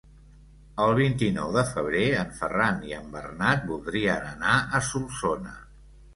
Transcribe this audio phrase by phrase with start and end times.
[0.85, 5.55] El vint-i-nou de febrer en Ferran i en Bernat voldrien anar a Solsona.